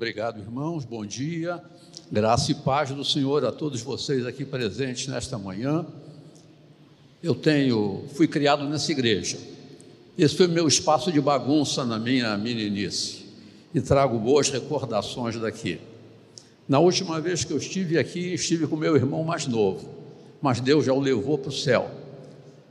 [0.00, 0.86] Obrigado, irmãos.
[0.86, 1.62] Bom dia.
[2.10, 5.84] Graça e paz do Senhor a todos vocês aqui presentes nesta manhã.
[7.22, 9.36] Eu tenho, fui criado nessa igreja.
[10.16, 13.26] Esse foi meu espaço de bagunça na minha meninice
[13.74, 15.78] e trago boas recordações daqui.
[16.66, 19.86] Na última vez que eu estive aqui, estive com meu irmão mais novo,
[20.40, 21.90] mas Deus já o levou para o céu.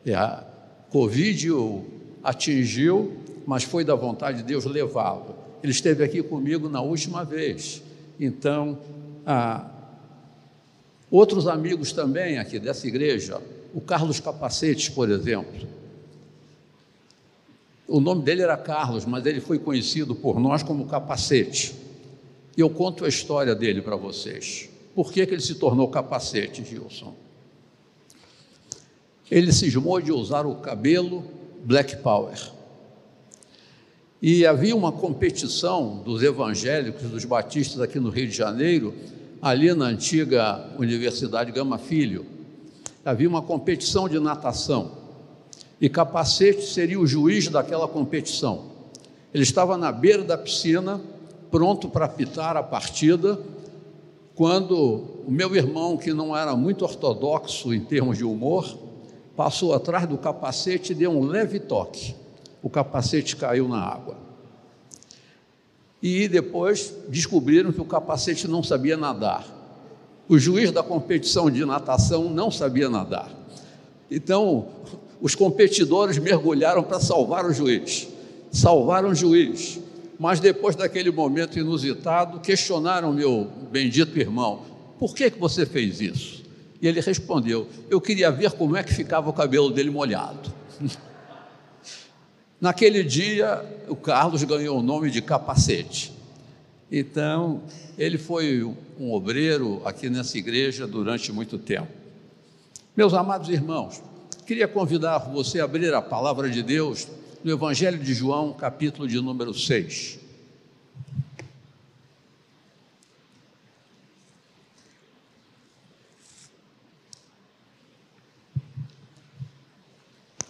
[0.03, 0.43] E a
[0.89, 1.85] Covid o
[2.23, 3.15] atingiu,
[3.45, 5.38] mas foi da vontade de Deus levá-lo.
[5.61, 7.81] Ele esteve aqui comigo na última vez.
[8.19, 8.79] Então,
[9.25, 9.69] ah,
[11.09, 13.41] outros amigos também aqui dessa igreja,
[13.73, 15.67] o Carlos Capacetes, por exemplo.
[17.87, 21.75] O nome dele era Carlos, mas ele foi conhecido por nós como Capacete.
[22.55, 24.69] E eu conto a história dele para vocês.
[24.93, 27.15] Por que, que ele se tornou capacete, Gilson?
[29.31, 31.23] Ele cismou de usar o cabelo
[31.63, 32.37] Black Power.
[34.21, 38.93] E havia uma competição dos evangélicos, dos batistas aqui no Rio de Janeiro,
[39.41, 42.25] ali na antiga Universidade Gama Filho.
[43.05, 44.91] Havia uma competição de natação.
[45.79, 48.65] E Capacete seria o juiz daquela competição.
[49.33, 50.99] Ele estava na beira da piscina,
[51.49, 53.39] pronto para apitar a partida,
[54.35, 58.77] quando o meu irmão, que não era muito ortodoxo em termos de humor,
[59.33, 62.18] passou atrás do capacete e deu um leve toque
[62.61, 64.17] o capacete caiu na água.
[66.01, 69.45] E depois descobriram que o capacete não sabia nadar.
[70.27, 73.29] O juiz da competição de natação não sabia nadar.
[74.09, 74.67] Então,
[75.21, 78.07] os competidores mergulharam para salvar o juiz.
[78.51, 79.79] Salvaram o juiz.
[80.17, 84.61] Mas depois daquele momento inusitado, questionaram meu bendito irmão:
[84.97, 86.43] por que, que você fez isso?
[86.81, 90.51] E ele respondeu: eu queria ver como é que ficava o cabelo dele molhado.
[92.61, 96.11] Naquele dia, o Carlos ganhou o nome de capacete.
[96.91, 97.63] Então,
[97.97, 98.63] ele foi
[98.99, 101.87] um obreiro aqui nessa igreja durante muito tempo.
[102.97, 104.01] Meus amados irmãos,
[104.45, 107.07] queria convidar você a abrir a palavra de Deus
[107.43, 110.19] no Evangelho de João, capítulo de número 6.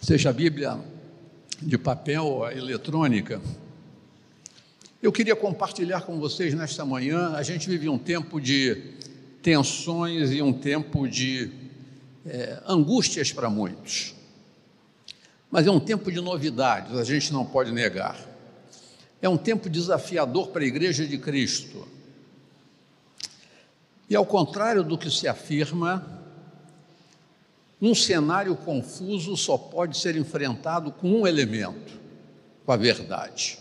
[0.00, 0.76] Seja a Bíblia
[1.60, 3.40] de papel eletrônica.
[5.02, 7.34] Eu queria compartilhar com vocês nesta manhã.
[7.34, 8.94] A gente vive um tempo de
[9.42, 11.50] tensões e um tempo de
[12.26, 14.14] é, angústias para muitos.
[15.50, 18.18] Mas é um tempo de novidades, a gente não pode negar.
[19.20, 21.86] É um tempo desafiador para a Igreja de Cristo.
[24.08, 26.19] E ao contrário do que se afirma,
[27.80, 31.98] um cenário confuso só pode ser enfrentado com um elemento:
[32.64, 33.58] com a verdade.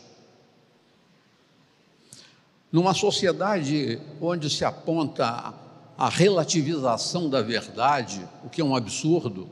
[2.71, 5.53] Numa sociedade onde se aponta
[5.97, 9.49] a relativização da verdade, o que é um absurdo,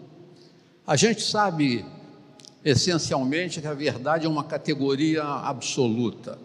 [0.85, 1.83] a gente sabe
[2.63, 6.37] essencialmente que a verdade é uma categoria absoluta.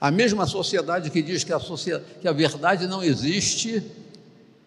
[0.00, 3.82] A mesma sociedade que diz que a, sociedade, que a verdade não existe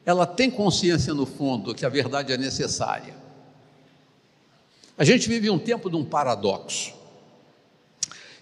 [0.06, 3.16] ela tem consciência no fundo que a verdade é necessária.
[4.98, 6.94] A gente vive um tempo de um paradoxo.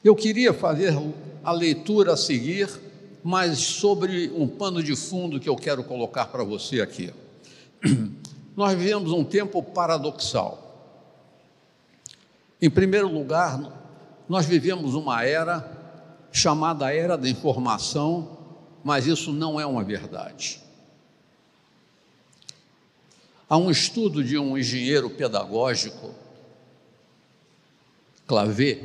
[0.03, 0.93] Eu queria fazer
[1.43, 2.67] a leitura a seguir,
[3.23, 7.13] mas sobre um pano de fundo que eu quero colocar para você aqui.
[8.55, 10.61] Nós vivemos um tempo paradoxal.
[12.61, 13.59] Em primeiro lugar,
[14.29, 15.79] nós vivemos uma era
[16.31, 18.37] chamada era da informação,
[18.83, 20.61] mas isso não é uma verdade.
[23.51, 26.11] Há um estudo de um engenheiro pedagógico,
[28.25, 28.79] Clavé,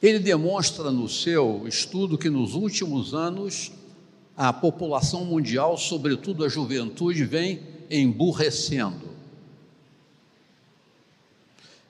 [0.00, 3.72] ele demonstra no seu estudo que nos últimos anos
[4.36, 9.08] a população mundial, sobretudo a juventude, vem emburrecendo.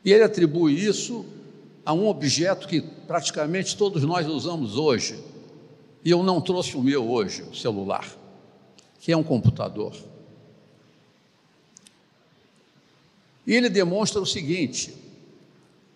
[0.02, 1.26] E ele atribui isso
[1.84, 5.22] a um objeto que praticamente todos nós usamos hoje.
[6.02, 8.10] E eu não trouxe o meu hoje, o celular,
[8.98, 10.07] que é um computador.
[13.48, 14.94] E ele demonstra o seguinte: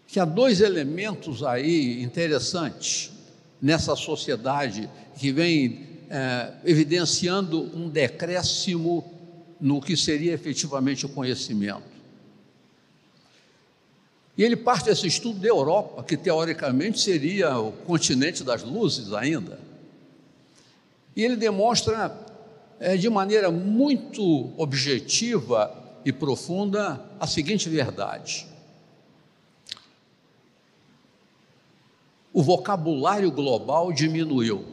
[0.07, 3.13] que há dois elementos aí interessantes
[3.61, 4.89] nessa sociedade
[5.19, 9.05] que vem é, evidenciando um decréscimo
[9.61, 11.93] no que seria efetivamente o conhecimento.
[14.37, 19.61] E ele parte desse estudo da Europa, que teoricamente seria o continente das luzes ainda.
[21.15, 22.19] E ele demonstra
[22.81, 28.47] é, de maneira muito objetiva e profunda a seguinte verdade:
[32.33, 34.65] o vocabulário global diminuiu.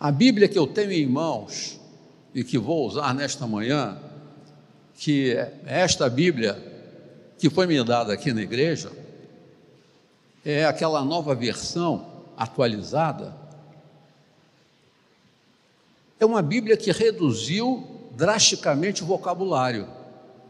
[0.00, 1.80] A Bíblia que eu tenho em mãos
[2.34, 3.98] e que vou usar nesta manhã,
[4.96, 6.66] que é esta Bíblia
[7.38, 8.92] que foi me dada aqui na igreja,
[10.44, 13.34] é aquela nova versão atualizada.
[16.18, 19.86] É uma Bíblia que reduziu drasticamente o vocabulário,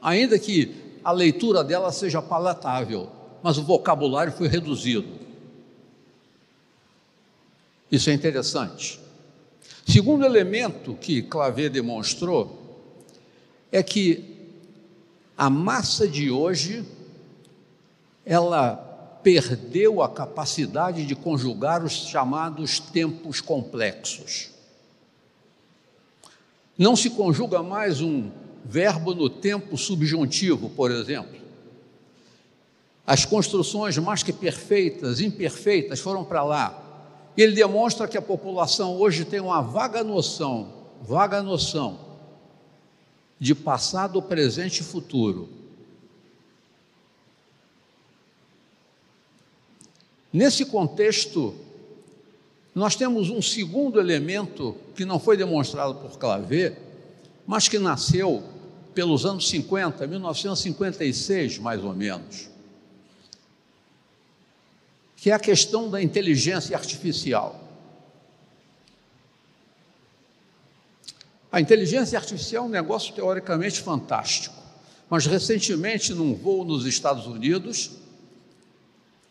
[0.00, 3.11] ainda que a leitura dela seja palatável,
[3.43, 5.06] mas o vocabulário foi reduzido.
[7.93, 8.99] Isso é interessante.
[9.87, 12.88] Segundo elemento que Clavé demonstrou
[13.70, 14.49] é que
[15.37, 16.87] a massa de hoje
[18.25, 18.76] ela
[19.23, 24.57] perdeu a capacidade de conjugar os chamados tempos complexos.
[26.78, 28.30] Não se conjuga mais um
[28.64, 31.36] verbo no tempo subjuntivo, por exemplo.
[33.04, 36.84] As construções mais que perfeitas, imperfeitas, foram para lá.
[37.36, 40.72] Ele demonstra que a população hoje tem uma vaga noção,
[41.02, 41.98] vaga noção
[43.40, 45.48] de passado, presente e futuro.
[50.32, 51.54] Nesse contexto,
[52.78, 56.78] nós temos um segundo elemento que não foi demonstrado por Clavé,
[57.44, 58.44] mas que nasceu
[58.94, 62.48] pelos anos 50, 1956 mais ou menos,
[65.16, 67.60] que é a questão da inteligência artificial.
[71.50, 74.54] A inteligência artificial é um negócio teoricamente fantástico,
[75.10, 77.90] mas recentemente, num voo nos Estados Unidos,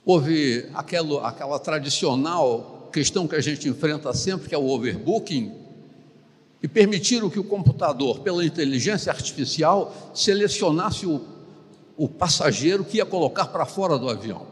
[0.03, 5.53] houve aquela, aquela tradicional questão que a gente enfrenta sempre, que é o overbooking,
[6.61, 11.21] e permitiram que o computador, pela inteligência artificial, selecionasse o,
[11.95, 14.47] o passageiro que ia colocar para fora do avião.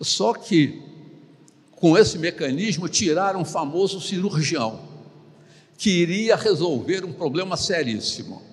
[0.00, 0.82] Só que,
[1.72, 4.80] com esse mecanismo, tiraram o famoso cirurgião,
[5.76, 8.45] que iria resolver um problema seríssimo.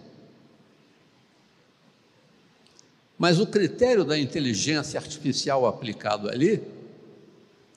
[3.24, 6.62] Mas o critério da inteligência artificial aplicado ali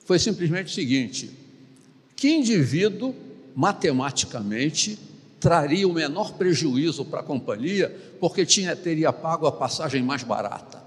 [0.03, 1.31] foi simplesmente o seguinte:
[2.17, 3.15] que indivíduo,
[3.55, 4.99] matematicamente,
[5.39, 10.83] traria o menor prejuízo para a companhia porque tinha, teria pago a passagem mais barata.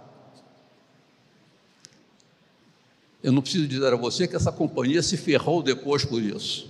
[3.23, 6.69] Eu não preciso dizer a você que essa companhia se ferrou depois por isso.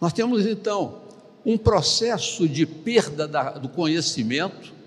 [0.00, 1.02] Nós temos então
[1.46, 4.79] um processo de perda da, do conhecimento,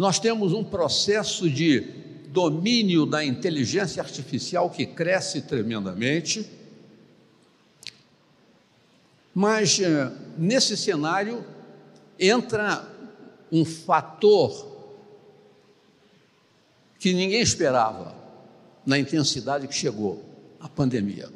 [0.00, 1.80] nós temos um processo de
[2.28, 6.48] domínio da inteligência artificial que cresce tremendamente.
[9.34, 11.44] Mas eh, nesse cenário
[12.18, 12.88] entra
[13.52, 14.74] um fator
[16.98, 18.16] que ninguém esperava
[18.86, 20.24] na intensidade que chegou
[20.58, 21.28] a pandemia.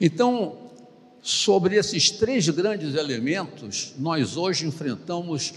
[0.00, 0.65] Então,
[1.26, 5.54] sobre esses três grandes elementos, nós hoje enfrentamos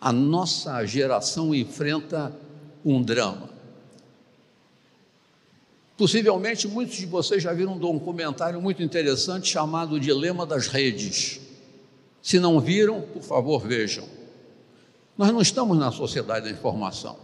[0.00, 2.34] a nossa geração enfrenta
[2.82, 3.50] um drama.
[5.98, 11.38] Possivelmente muitos de vocês já viram um documentário muito interessante chamado Dilema das Redes.
[12.22, 14.08] Se não viram, por favor, vejam.
[15.18, 17.18] Nós não estamos na sociedade da informação.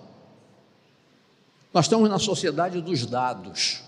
[1.73, 3.86] Nós estamos na sociedade dos dados.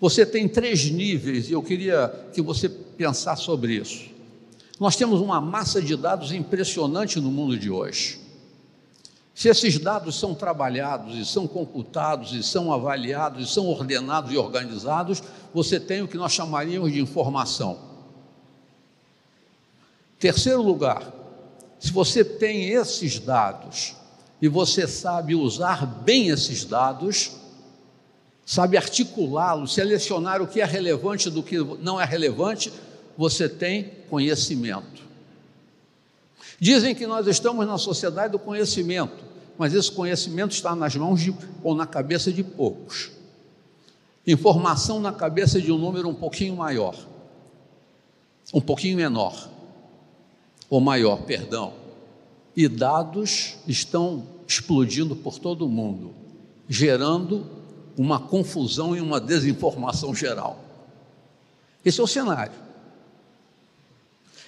[0.00, 4.08] Você tem três níveis e eu queria que você pensasse sobre isso.
[4.78, 8.18] Nós temos uma massa de dados impressionante no mundo de hoje.
[9.34, 14.38] Se esses dados são trabalhados e são computados e são avaliados e são ordenados e
[14.38, 17.78] organizados, você tem o que nós chamaríamos de informação.
[20.18, 21.12] Terceiro lugar,
[21.78, 23.94] se você tem esses dados
[24.40, 27.39] e você sabe usar bem esses dados,
[28.50, 32.72] sabe articulá-los, selecionar o que é relevante do que não é relevante,
[33.16, 35.04] você tem conhecimento.
[36.58, 39.22] Dizem que nós estamos na sociedade do conhecimento,
[39.56, 43.12] mas esse conhecimento está nas mãos de, ou na cabeça de poucos.
[44.26, 46.96] Informação na cabeça de um número um pouquinho maior,
[48.52, 49.48] um pouquinho menor,
[50.68, 51.72] ou maior, perdão.
[52.56, 56.12] E dados estão explodindo por todo o mundo,
[56.68, 57.59] gerando
[57.96, 60.64] uma confusão e uma desinformação geral.
[61.84, 62.52] Esse é o cenário.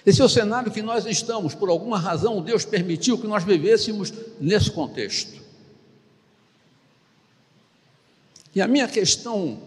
[0.05, 4.13] Esse é o cenário que nós estamos, por alguma razão, Deus permitiu que nós vivêssemos
[4.39, 5.41] nesse contexto.
[8.53, 9.59] E a minha questão,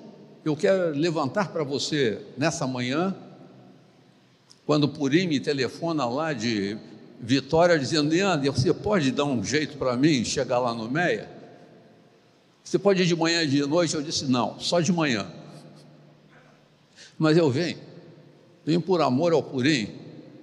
[0.44, 3.16] eu quero levantar para você nessa manhã,
[4.66, 6.76] quando Purim me telefona lá de
[7.20, 11.35] Vitória dizendo: Leandro, você pode dar um jeito para mim chegar lá no Meia?
[12.66, 13.94] Você pode ir de manhã e de noite?
[13.94, 15.24] Eu disse: Não, só de manhã.
[17.16, 17.78] Mas eu venho,
[18.64, 19.88] venho por amor ao Purim,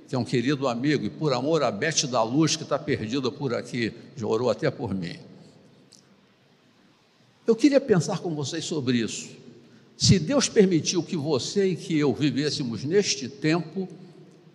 [0.08, 3.30] que é um querido amigo, e por amor a Bete da Luz, que está perdida
[3.30, 5.20] por aqui, já orou até por mim.
[7.46, 9.28] Eu queria pensar com vocês sobre isso.
[9.98, 13.88] Se Deus permitiu que você e que eu vivêssemos neste tempo,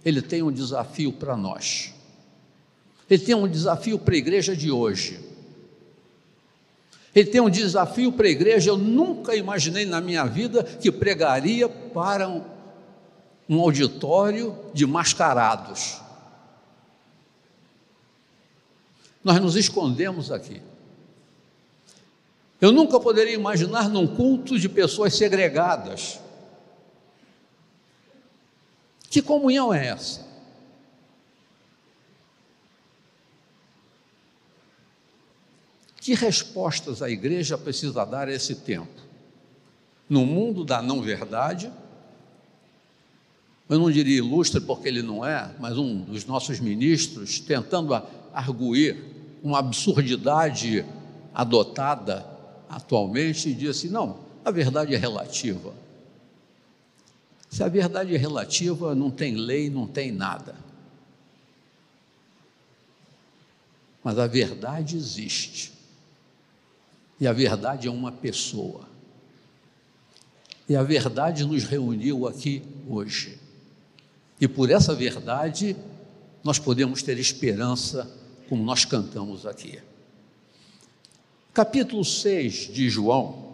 [0.02, 1.92] Ele tem um desafio para nós.
[3.10, 5.27] Ele tem um desafio para a igreja de hoje.
[7.14, 8.70] Ele tem um desafio para a igreja.
[8.70, 12.42] Eu nunca imaginei na minha vida que pregaria para um,
[13.48, 16.00] um auditório de mascarados.
[19.24, 20.62] Nós nos escondemos aqui.
[22.60, 26.20] Eu nunca poderia imaginar num culto de pessoas segregadas.
[29.08, 30.27] Que comunhão é essa?
[36.08, 39.02] Que respostas a igreja precisa dar a esse tempo?
[40.08, 41.70] No mundo da não-verdade,
[43.68, 47.92] eu não diria ilustre porque ele não é, mas um dos nossos ministros tentando
[48.32, 48.96] arguir
[49.42, 50.82] uma absurdidade
[51.34, 52.26] adotada
[52.70, 55.74] atualmente diz assim: não, a verdade é relativa.
[57.50, 60.54] Se a verdade é relativa, não tem lei, não tem nada.
[64.02, 65.76] Mas a verdade existe.
[67.20, 68.88] E a verdade é uma pessoa.
[70.68, 73.38] E a verdade nos reuniu aqui hoje.
[74.40, 75.74] E por essa verdade,
[76.44, 78.08] nós podemos ter esperança,
[78.48, 79.78] como nós cantamos aqui.
[81.52, 83.48] Capítulo 6 de João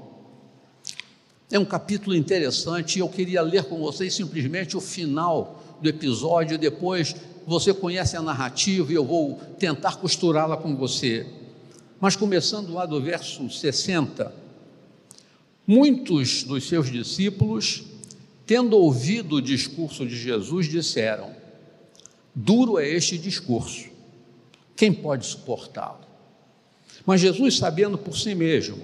[1.51, 6.59] é um capítulo interessante e eu queria ler com vocês simplesmente o final do episódio.
[6.59, 7.15] Depois
[7.47, 11.27] você conhece a narrativa e eu vou tentar costurá-la com você.
[12.05, 14.31] Mas começando lá do verso 60,
[15.67, 17.83] muitos dos seus discípulos,
[18.47, 21.35] tendo ouvido o discurso de Jesus, disseram:
[22.35, 23.87] Duro é este discurso,
[24.77, 26.01] quem pode suportá-lo?
[27.07, 28.77] Mas Jesus, sabendo por si mesmo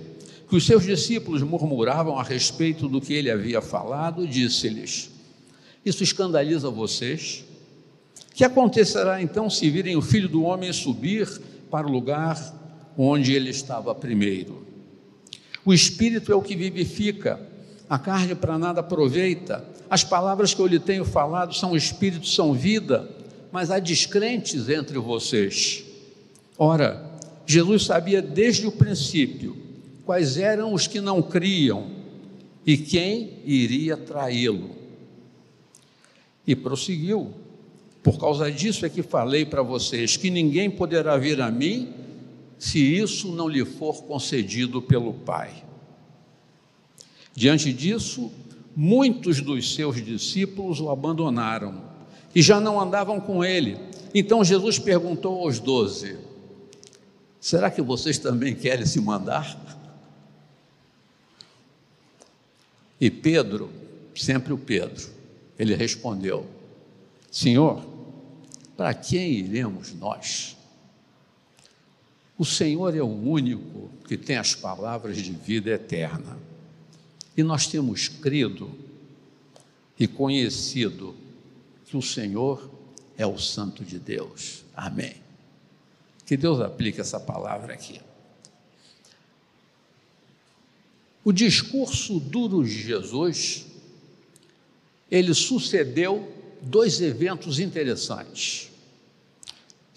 [0.49, 5.11] que os seus discípulos murmuravam a respeito do que ele havia falado, disse-lhes:
[5.85, 7.45] Isso escandaliza vocês?
[8.35, 11.29] Que acontecerá então se virem o filho do homem subir
[11.71, 12.59] para o lugar
[12.97, 14.67] onde ele estava primeiro?
[15.65, 17.41] O espírito é o que vivifica,
[17.89, 19.65] a carne para nada aproveita.
[19.89, 23.09] As palavras que eu lhe tenho falado são espírito, são vida,
[23.53, 25.85] mas há descrentes entre vocês.
[26.57, 29.57] Ora, Jesus sabia desde o princípio
[30.05, 31.89] quais eram os que não criam
[32.65, 34.71] e quem iria traí-lo.
[36.47, 37.33] E prosseguiu.
[38.03, 41.93] Por causa disso é que falei para vocês que ninguém poderá vir a mim
[42.61, 45.65] se isso não lhe for concedido pelo Pai.
[47.35, 48.31] Diante disso,
[48.77, 51.83] muitos dos seus discípulos o abandonaram
[52.35, 53.79] e já não andavam com ele.
[54.15, 56.19] Então Jesus perguntou aos doze:
[57.41, 59.59] Será que vocês também querem se mandar?
[63.01, 63.71] E Pedro,
[64.15, 65.09] sempre o Pedro,
[65.59, 66.47] ele respondeu:
[67.31, 67.83] Senhor,
[68.77, 70.60] para quem iremos nós?
[72.41, 76.39] O Senhor é o único que tem as palavras de vida eterna.
[77.37, 78.75] E nós temos crido
[79.99, 81.15] e conhecido
[81.85, 82.71] que o Senhor
[83.19, 84.65] é o Santo de Deus.
[84.75, 85.17] Amém.
[86.25, 88.01] Que Deus aplique essa palavra aqui.
[91.23, 93.67] O discurso duro de Jesus,
[95.11, 96.33] ele sucedeu
[96.63, 98.70] dois eventos interessantes.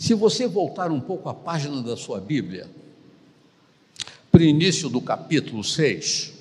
[0.03, 2.69] Se você voltar um pouco à página da sua Bíblia,
[4.29, 6.33] para o início do capítulo 6,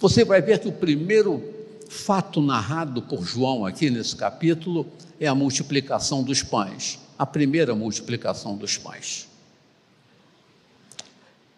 [0.00, 1.40] você vai ver que o primeiro
[1.88, 4.84] fato narrado por João aqui nesse capítulo
[5.20, 9.28] é a multiplicação dos pães a primeira multiplicação dos pães.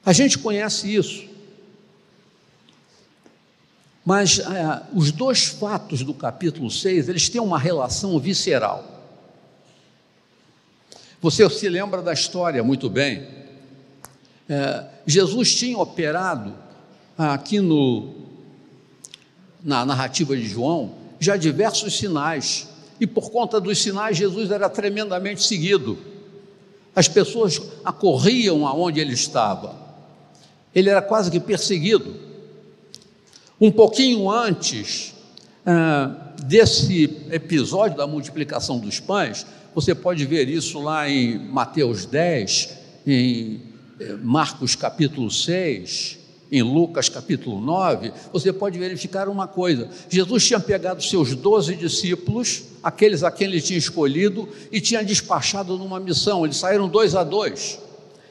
[0.05, 1.27] A gente conhece isso,
[4.05, 8.90] mas é, os dois fatos do capítulo 6, eles têm uma relação visceral.
[11.23, 13.29] Você se lembra da história muito bem.
[14.49, 16.55] É, Jesus tinha operado
[17.19, 18.15] aqui no,
[19.63, 25.43] na narrativa de João já diversos sinais e por conta dos sinais, Jesus era tremendamente
[25.43, 25.99] seguido.
[26.97, 29.75] As pessoas acorriam aonde ele estava.
[30.75, 32.17] Ele era quase que perseguido.
[33.61, 35.15] Um pouquinho antes
[35.67, 42.71] ah, desse episódio da multiplicação dos pães, Você pode ver isso lá em Mateus 10,
[43.07, 43.63] em
[44.01, 46.19] eh, Marcos capítulo 6,
[46.51, 52.65] em Lucas capítulo 9, você pode verificar uma coisa: Jesus tinha pegado seus doze discípulos,
[52.83, 56.45] aqueles a quem ele tinha escolhido, e tinha despachado numa missão.
[56.45, 57.79] Eles saíram dois a dois.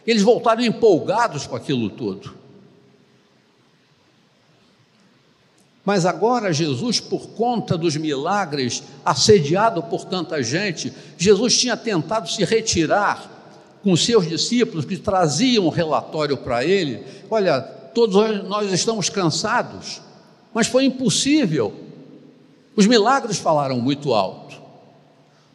[0.06, 2.39] Eles voltaram empolgados com aquilo tudo.
[5.90, 12.46] Mas agora Jesus, por conta dos milagres, assediado por tanta gente, Jesus tinha tentado se
[12.46, 13.28] retirar
[13.84, 18.16] com seus discípulos que traziam um relatório para ele: olha, todos
[18.48, 20.00] nós estamos cansados,
[20.54, 21.74] mas foi impossível.
[22.76, 24.62] Os milagres falaram muito alto,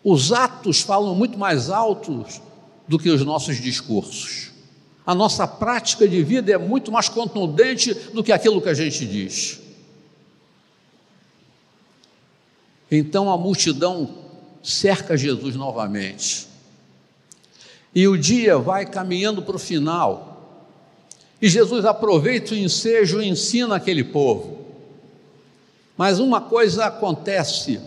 [0.03, 2.43] os atos falam muito mais altos
[2.89, 4.51] do que os nossos discursos.
[5.07, 9.07] A nossa prática de vida é muito mais contundente do que aquilo que a gente
[9.07, 9.63] diz.
[12.91, 14.25] Então a multidão
[14.63, 16.49] cerca Jesus novamente.
[17.95, 20.35] E o dia vai caminhando para o final.
[21.41, 24.65] E Jesus aproveita o ensejo e ensina aquele povo.
[25.97, 27.81] Mas uma coisa acontece.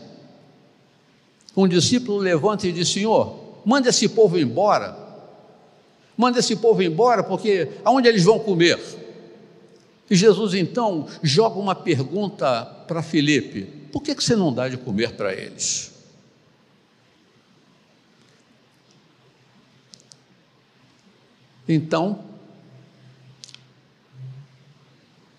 [1.56, 3.36] Um discípulo levanta e diz: Senhor,
[3.66, 4.96] manda esse povo embora.
[6.16, 8.80] Manda esse povo embora, porque aonde eles vão comer?
[10.10, 14.78] E Jesus então joga uma pergunta para Filipe: por que, que você não dá de
[14.78, 15.92] comer para eles?
[21.68, 22.24] Então,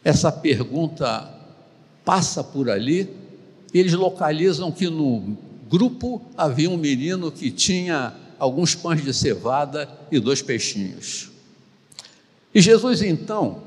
[0.05, 1.35] essa pergunta
[2.05, 3.09] passa por ali,
[3.73, 5.37] eles localizam que no
[5.69, 11.31] grupo havia um menino que tinha alguns pães de cevada e dois peixinhos.
[12.55, 13.63] E Jesus então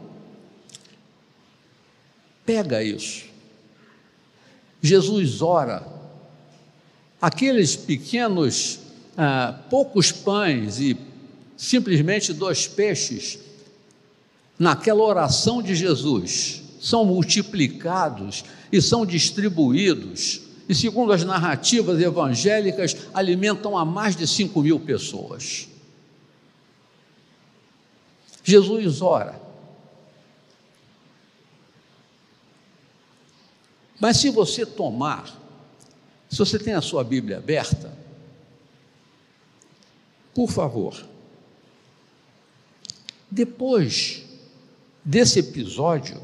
[2.45, 3.30] pega isso
[4.81, 5.85] Jesus ora.
[7.21, 8.79] Aqueles pequenos,
[9.15, 10.97] ah, poucos pães e
[11.55, 13.37] simplesmente dois peixes,
[14.57, 23.77] naquela oração de Jesus, são multiplicados e são distribuídos, e segundo as narrativas evangélicas, alimentam
[23.77, 25.67] a mais de 5 mil pessoas.
[28.43, 29.50] Jesus ora.
[34.01, 35.39] Mas se você tomar,
[36.27, 37.93] se você tem a sua Bíblia aberta,
[40.33, 41.05] por favor,
[43.29, 44.23] depois
[45.05, 46.19] desse episódio,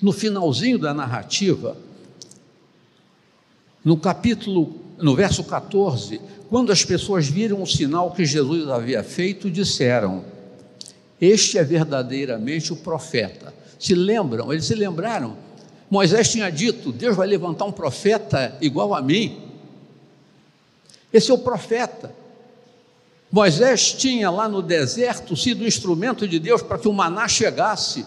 [0.00, 1.76] no finalzinho da narrativa,
[3.84, 9.50] no capítulo, no verso 14, quando as pessoas viram o sinal que Jesus havia feito,
[9.50, 10.24] disseram:
[11.20, 13.52] Este é verdadeiramente o profeta.
[13.76, 14.52] Se lembram?
[14.52, 15.43] Eles se lembraram
[15.94, 19.48] Moisés tinha dito: Deus vai levantar um profeta igual a mim.
[21.12, 22.12] Esse é o profeta.
[23.30, 28.04] Moisés tinha lá no deserto sido instrumento de Deus para que o maná chegasse.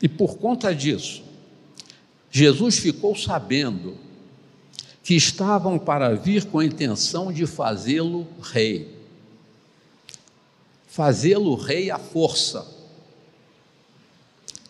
[0.00, 1.22] E por conta disso,
[2.30, 3.94] Jesus ficou sabendo
[5.02, 8.96] que estavam para vir com a intenção de fazê-lo rei.
[10.86, 12.77] Fazê-lo rei à força.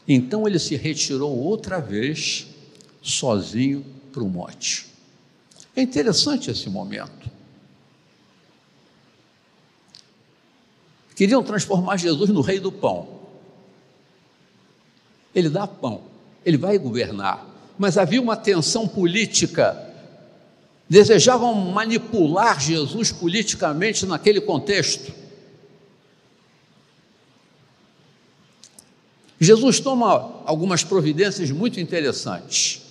[0.09, 2.47] Então ele se retirou outra vez,
[3.03, 4.87] sozinho, para o monte.
[5.77, 7.31] É interessante esse momento.
[11.15, 13.19] Queriam transformar Jesus no rei do pão.
[15.35, 16.03] Ele dá pão,
[16.45, 17.47] ele vai governar,
[17.79, 19.85] mas havia uma tensão política.
[20.89, 25.13] Desejavam manipular Jesus politicamente naquele contexto.
[29.41, 32.83] Jesus toma algumas providências muito interessantes.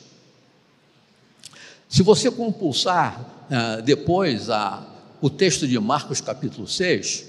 [1.89, 4.85] Se você compulsar uh, depois a,
[5.21, 7.25] o texto de Marcos capítulo 6,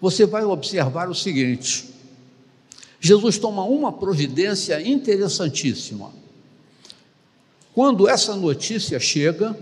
[0.00, 1.90] você vai observar o seguinte:
[3.00, 6.12] Jesus toma uma providência interessantíssima.
[7.74, 9.54] Quando essa notícia chega,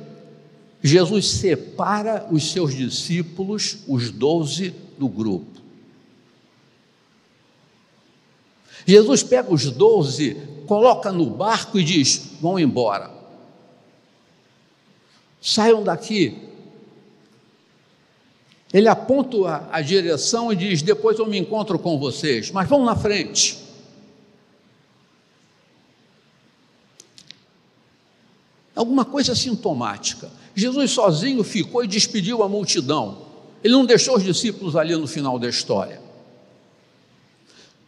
[0.80, 5.63] Jesus separa os seus discípulos, os doze, do grupo.
[8.86, 13.10] Jesus pega os doze, coloca no barco e diz: vão embora.
[15.40, 16.38] Saiam daqui.
[18.72, 22.96] Ele aponta a, direção e diz: depois eu me encontro com vocês, mas vão na
[22.96, 23.62] frente.
[28.74, 30.30] Alguma coisa sintomática.
[30.54, 33.18] Jesus sozinho ficou e despediu a multidão.
[33.62, 36.03] Ele não deixou os discípulos ali no final da história.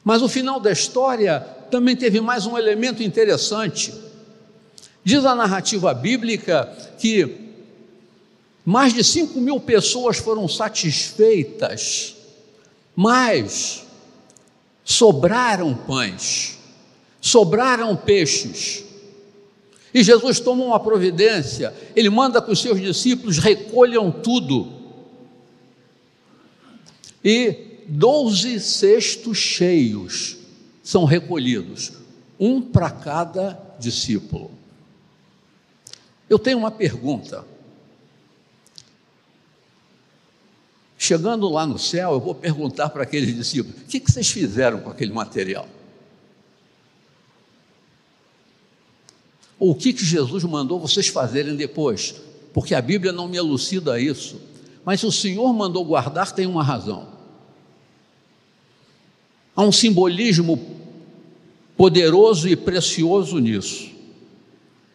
[0.07, 3.93] Mas o final da história também teve mais um elemento interessante.
[5.03, 7.51] Diz a narrativa bíblica que
[8.65, 12.15] mais de 5 mil pessoas foram satisfeitas,
[12.95, 13.85] mas
[14.85, 16.57] sobraram pães,
[17.21, 18.85] sobraram peixes.
[19.93, 24.73] E Jesus toma uma providência, ele manda que os seus discípulos recolham tudo.
[27.25, 30.37] E doze cestos cheios
[30.83, 31.93] são recolhidos,
[32.39, 34.51] um para cada discípulo.
[36.29, 37.45] Eu tenho uma pergunta.
[40.99, 44.91] Chegando lá no céu, eu vou perguntar para aqueles discípulos: o que, vocês fizeram com
[44.91, 45.69] aquele material?
[49.59, 52.15] Ou o que, que Jesus mandou vocês fazerem depois?
[52.53, 54.41] Porque a Bíblia não me elucida isso.
[54.85, 57.16] Mas se o Senhor mandou guardar, tem uma razão.
[59.57, 60.63] Há um simbolismo
[61.79, 63.91] poderoso e precioso nisso.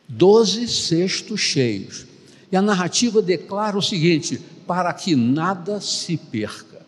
[0.08, 2.06] Doze cestos cheios.
[2.52, 6.86] E a narrativa declara o seguinte: para que nada se perca.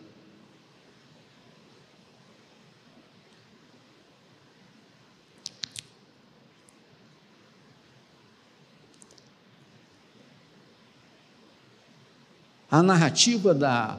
[12.70, 13.98] A narrativa da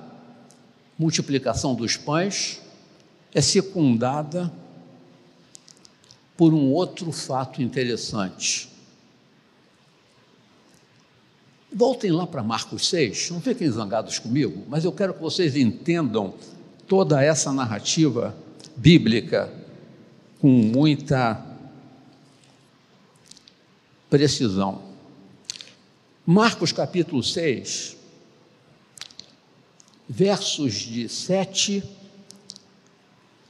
[0.97, 2.61] multiplicação dos pães
[3.35, 4.51] é secundada
[6.37, 8.69] por um outro fato interessante.
[11.71, 16.33] Voltem lá para Marcos 6, não fiquem zangados comigo, mas eu quero que vocês entendam
[16.87, 18.33] toda essa narrativa
[18.77, 19.51] bíblica
[20.39, 21.45] com muita
[24.09, 24.81] precisão.
[26.25, 27.97] Marcos capítulo 6,
[30.07, 31.83] versos de 7,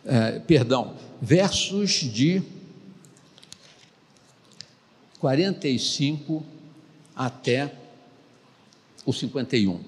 [0.06, 2.42] eh, perdão, versos de
[5.20, 6.46] 45
[7.16, 7.74] até
[9.06, 9.80] o 51.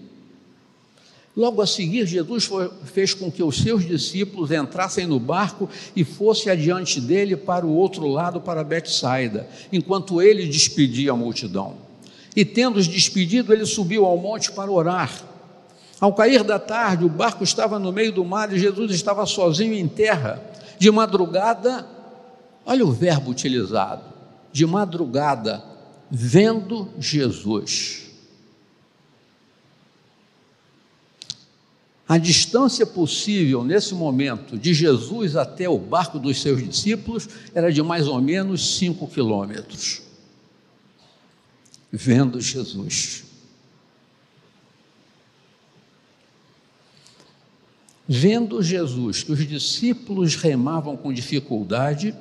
[1.35, 6.03] Logo a seguir, Jesus foi, fez com que os seus discípulos entrassem no barco e
[6.03, 11.75] fosse adiante dele para o outro lado, para Betsaida, enquanto ele despedia a multidão.
[12.35, 15.23] E tendo-os despedido, ele subiu ao monte para orar.
[15.99, 19.73] Ao cair da tarde, o barco estava no meio do mar e Jesus estava sozinho
[19.73, 20.43] em terra.
[20.77, 21.87] De madrugada,
[22.65, 24.03] olha o verbo utilizado,
[24.51, 25.63] de madrugada,
[26.09, 28.05] vendo Jesus.
[32.07, 37.81] A distância possível nesse momento de Jesus até o barco dos seus discípulos era de
[37.81, 40.03] mais ou menos cinco quilômetros.
[41.91, 43.26] Vendo Jesus.
[48.07, 52.15] Vendo Jesus que os discípulos remavam com dificuldade,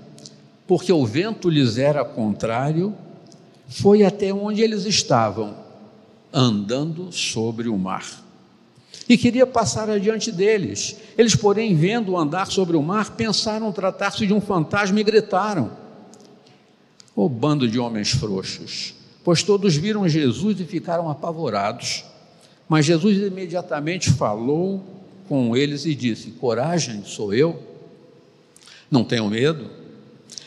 [0.66, 2.92] porque o vento lhes era contrário,
[3.68, 5.55] foi até onde eles estavam,
[6.33, 8.25] andando sobre o mar.
[9.09, 10.96] E queria passar adiante deles.
[11.16, 15.70] Eles, porém, vendo andar sobre o mar, pensaram tratar-se de um fantasma e gritaram:
[17.14, 18.94] O bando de homens frouxos!
[19.22, 22.05] Pois todos viram Jesus e ficaram apavorados.
[22.68, 24.96] Mas Jesus imediatamente falou
[25.29, 27.62] com eles e disse: Coragem, sou eu,
[28.91, 29.71] não tenham medo.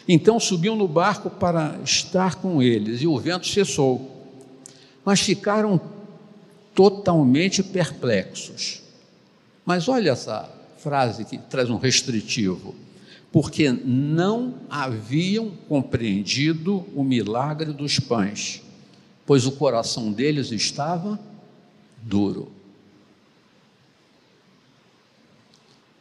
[0.08, 4.26] Então subiu no barco para estar com eles, e o vento cessou.
[5.06, 5.80] Mas ficaram
[6.74, 8.82] totalmente perplexos.
[9.65, 12.74] Mas olha essa frase que traz um restritivo.
[13.32, 18.63] Porque não haviam compreendido o milagre dos pães,
[19.26, 21.20] pois o coração deles estava
[22.02, 22.52] duro.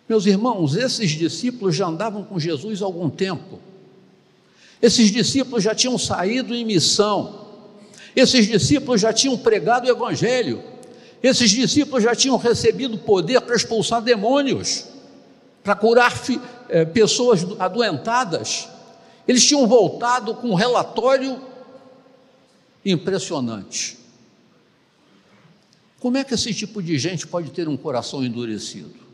[0.09, 3.61] Meus irmãos, esses discípulos já andavam com Jesus há algum tempo.
[4.81, 7.47] Esses discípulos já tinham saído em missão.
[8.17, 10.63] Esses discípulos já tinham pregado o Evangelho.
[11.23, 14.87] Esses discípulos já tinham recebido poder para expulsar demônios,
[15.63, 16.15] para curar
[16.71, 18.69] é, pessoas adoentadas.
[19.27, 21.39] Eles tinham voltado com um relatório
[22.83, 23.99] impressionante.
[26.01, 29.08] Como é que esse tipo de gente pode ter um coração endurecido?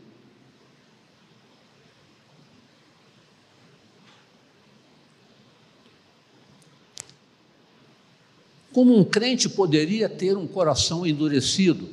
[8.74, 11.88] Como um crente poderia ter um coração endurecido?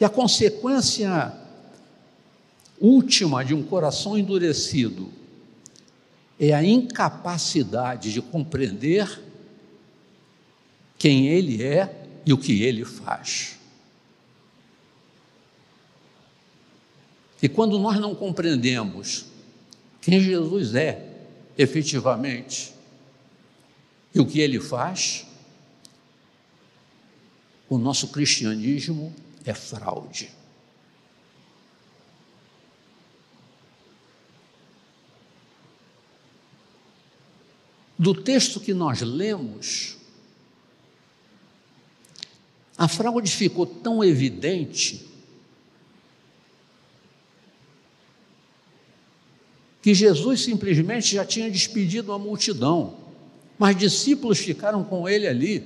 [0.00, 1.36] E a consequência
[2.80, 5.12] última de um coração endurecido
[6.38, 9.20] é a incapacidade de compreender
[10.96, 13.58] quem ele é e o que ele faz.
[17.42, 19.34] E quando nós não compreendemos
[20.06, 21.04] quem Jesus é
[21.58, 22.72] efetivamente
[24.14, 25.26] e o que ele faz,
[27.68, 29.12] o nosso cristianismo
[29.44, 30.30] é fraude.
[37.98, 39.96] Do texto que nós lemos,
[42.78, 45.15] a fraude ficou tão evidente
[49.86, 52.96] que Jesus simplesmente já tinha despedido a multidão,
[53.56, 55.62] mas discípulos ficaram com ele ali.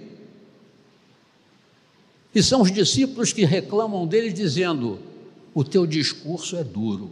[2.35, 5.01] E são os discípulos que reclamam dele, dizendo:
[5.55, 7.11] O teu discurso é duro.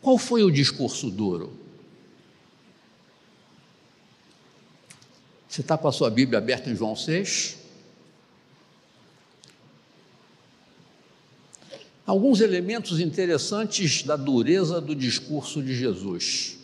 [0.00, 1.52] Qual foi o discurso duro?
[5.48, 7.59] Você está com a sua Bíblia aberta em João 6?
[12.10, 16.58] Alguns elementos interessantes da dureza do discurso de Jesus.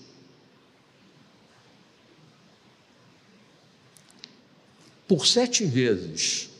[5.07, 6.51] Por sete vezes,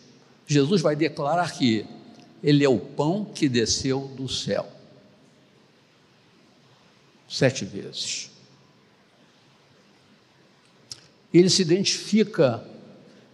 [0.46, 1.85] Jesus vai declarar que
[2.40, 4.72] Ele é o pão que desceu do céu.
[7.29, 8.31] Sete vezes.
[11.35, 12.64] Ele se identifica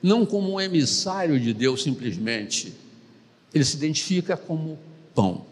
[0.03, 2.73] não como um emissário de Deus simplesmente,
[3.53, 4.79] ele se identifica como
[5.15, 5.47] pão.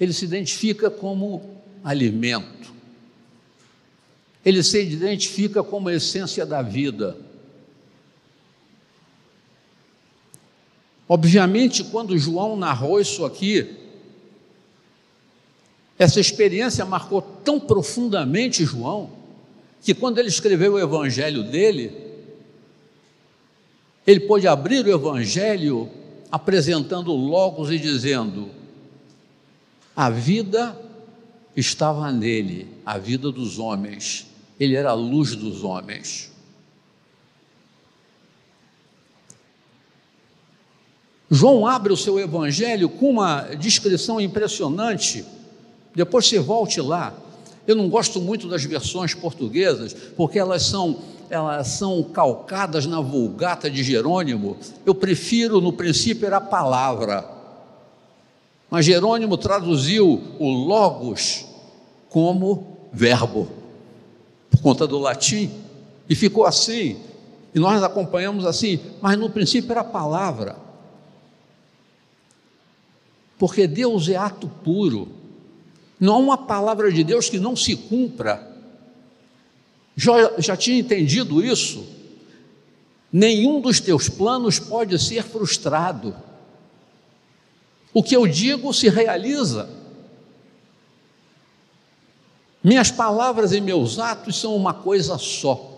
[0.00, 2.72] Ele se identifica como alimento.
[4.44, 7.16] Ele se identifica como a essência da vida.
[11.06, 13.76] Obviamente, quando João narrou isso aqui,
[15.98, 19.10] essa experiência marcou tão profundamente João,
[19.82, 21.92] que quando ele escreveu o evangelho dele,
[24.06, 25.90] ele pôde abrir o evangelho
[26.30, 28.48] apresentando Logos e dizendo:
[29.94, 30.78] a vida
[31.56, 34.26] estava nele, a vida dos homens,
[34.58, 36.30] ele era a luz dos homens.
[41.30, 45.24] João abre o seu evangelho com uma descrição impressionante.
[45.94, 47.14] Depois você volte lá.
[47.66, 50.98] Eu não gosto muito das versões portuguesas, porque elas são
[51.30, 54.56] elas são calcadas na vulgata de Jerônimo.
[54.84, 57.24] Eu prefiro, no princípio, era a palavra.
[58.68, 61.46] Mas Jerônimo traduziu o logos
[62.08, 63.60] como verbo
[64.50, 65.50] por conta do latim,
[66.08, 66.96] e ficou assim,
[67.54, 70.56] e nós acompanhamos assim, mas no princípio era a palavra.
[73.38, 75.08] Porque Deus é ato puro,
[76.00, 78.49] não há uma palavra de Deus que não se cumpra.
[79.96, 81.86] Já, já tinha entendido isso?
[83.12, 86.14] Nenhum dos teus planos pode ser frustrado.
[87.92, 89.68] O que eu digo se realiza.
[92.62, 95.68] Minhas palavras e meus atos são uma coisa só.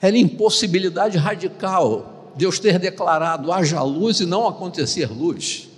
[0.00, 5.68] Era impossibilidade radical Deus ter declarado haja luz e não acontecer luz.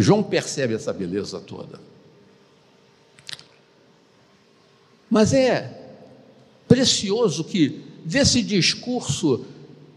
[0.00, 1.80] João percebe essa beleza toda.
[5.08, 5.82] Mas é
[6.66, 9.44] precioso que desse discurso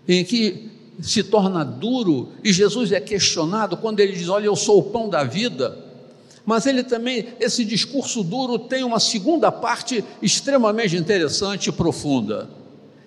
[0.08, 0.70] em que
[1.02, 5.10] se torna duro e Jesus é questionado quando ele diz: Olha, eu sou o pão
[5.10, 5.86] da vida.
[6.46, 12.50] Mas ele também, esse discurso duro tem uma segunda parte extremamente interessante e profunda.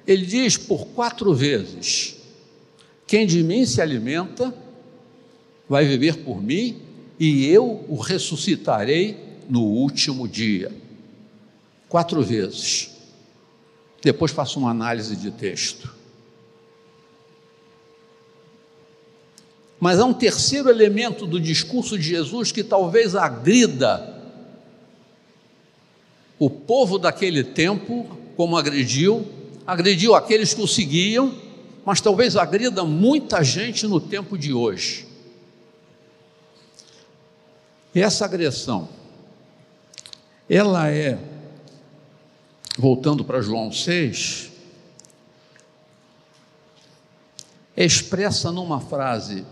[0.07, 2.17] Ele diz por quatro vezes:
[3.07, 4.53] Quem de mim se alimenta,
[5.71, 6.83] vai viver por mim,
[7.17, 9.17] e eu o ressuscitarei
[9.49, 10.73] no último dia.
[11.89, 12.91] Quatro vezes.
[14.03, 15.95] Depois faço uma análise de texto.
[19.79, 24.19] Mas há um terceiro elemento do discurso de Jesus que talvez agrida
[26.37, 29.25] o povo daquele tempo, como agrediu,
[29.65, 31.33] agrediu aqueles que o seguiam,
[31.85, 35.10] mas talvez agrida muita gente no tempo de hoje.
[37.95, 38.89] Essa agressão,
[40.49, 41.19] ela é,
[42.79, 44.51] voltando para João 6,
[47.77, 49.45] é expressa numa frase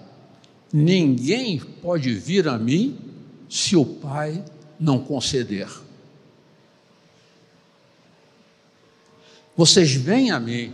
[0.73, 2.99] Ninguém pode vir a mim
[3.49, 4.45] se o Pai
[4.79, 5.69] não conceder.
[9.57, 10.73] Vocês vêm a mim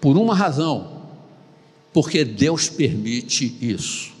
[0.00, 1.02] por uma razão,
[1.92, 4.12] porque Deus permite isso.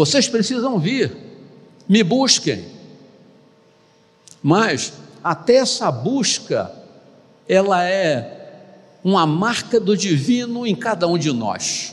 [0.00, 1.14] Vocês precisam vir,
[1.86, 2.64] me busquem.
[4.42, 6.74] Mas até essa busca,
[7.46, 8.64] ela é
[9.04, 11.92] uma marca do divino em cada um de nós.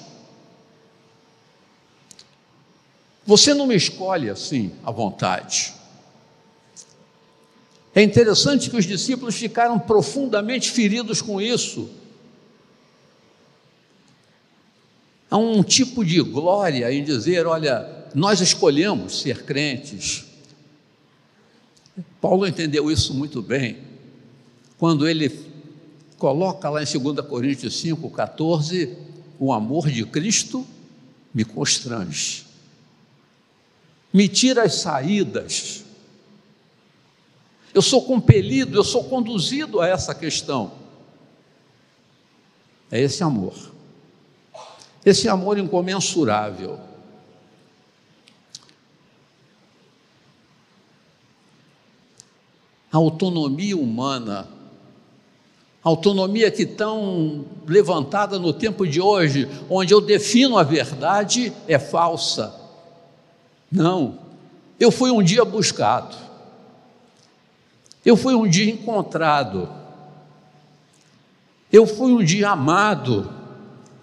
[3.26, 5.74] Você não me escolhe assim à vontade.
[7.93, 11.89] É interessante que os discípulos ficaram profundamente feridos com isso.
[15.30, 20.26] Há um tipo de glória em dizer: olha, nós escolhemos ser crentes.
[22.22, 23.78] Paulo entendeu isso muito bem,
[24.78, 25.32] quando ele
[26.17, 28.98] coloca lá em 2 Coríntios 5, 14:
[29.39, 30.65] o amor de Cristo
[31.34, 32.48] me constrange
[34.17, 35.84] me tira as saídas.
[37.74, 40.72] Eu sou compelido, eu sou conduzido a essa questão.
[42.89, 43.54] É esse amor.
[45.06, 46.80] Esse amor incomensurável.
[52.91, 54.47] A autonomia humana,
[55.84, 61.80] a autonomia que tão levantada no tempo de hoje, onde eu defino a verdade, é
[61.80, 62.54] falsa.
[63.71, 64.19] Não,
[64.80, 66.15] eu fui um dia buscado,
[68.06, 69.69] eu fui um dia encontrado,
[71.71, 73.30] eu fui um dia amado,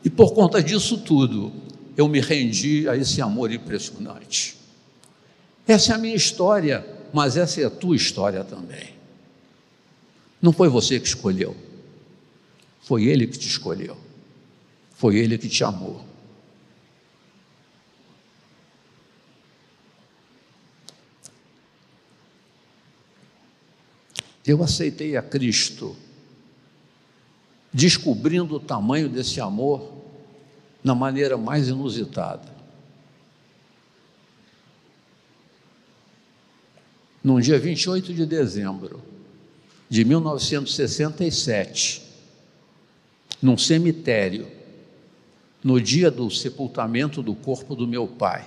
[0.04, 1.50] e por conta disso tudo,
[1.96, 4.58] eu me rendi a esse amor impressionante.
[5.66, 8.92] Essa é a minha história, mas essa é a tua história também.
[10.42, 11.56] Não foi você que escolheu,
[12.82, 13.96] foi Ele que te escolheu,
[14.96, 16.04] foi Ele que te amou.
[24.44, 25.96] Eu aceitei a Cristo,
[27.72, 30.02] descobrindo o tamanho desse amor
[30.82, 32.53] na maneira mais inusitada.
[37.24, 39.02] Num dia 28 de dezembro
[39.88, 42.02] de 1967,
[43.40, 44.46] num cemitério,
[45.62, 48.46] no dia do sepultamento do corpo do meu pai,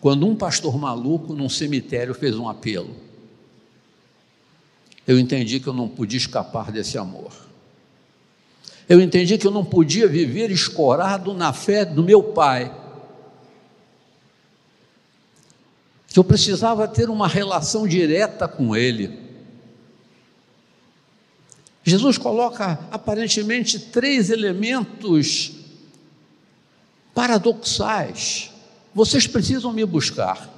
[0.00, 2.94] quando um pastor maluco num cemitério fez um apelo
[5.06, 7.32] eu entendi que eu não podia escapar desse amor.
[8.88, 12.72] Eu entendi que eu não podia viver escorado na fé do meu pai.
[16.14, 19.18] Que eu precisava ter uma relação direta com ele.
[21.82, 25.56] Jesus coloca aparentemente três elementos
[27.12, 28.52] paradoxais.
[28.94, 30.48] Vocês precisam me buscar.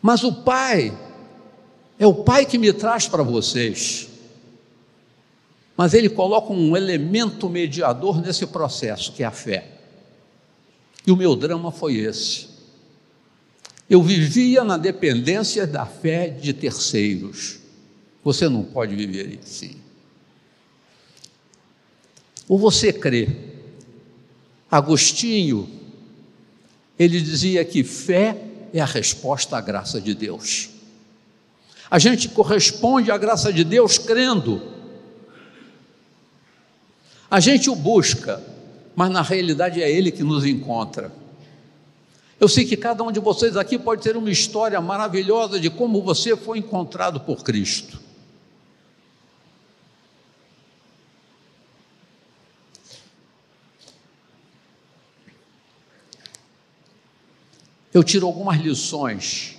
[0.00, 0.96] Mas o Pai
[1.98, 4.08] é o Pai que me traz para vocês.
[5.76, 9.72] Mas ele coloca um elemento mediador nesse processo, que é a fé.
[11.06, 12.47] E o meu drama foi esse.
[13.88, 17.58] Eu vivia na dependência da fé de terceiros.
[18.22, 19.76] Você não pode viver assim.
[22.46, 23.28] Ou você crê.
[24.70, 25.68] Agostinho,
[26.98, 28.36] ele dizia que fé
[28.74, 30.68] é a resposta à graça de Deus.
[31.90, 34.60] A gente corresponde à graça de Deus crendo.
[37.30, 38.42] A gente o busca,
[38.94, 41.10] mas na realidade é Ele que nos encontra.
[42.40, 46.02] Eu sei que cada um de vocês aqui pode ter uma história maravilhosa de como
[46.02, 47.98] você foi encontrado por Cristo.
[57.92, 59.56] Eu tiro algumas lições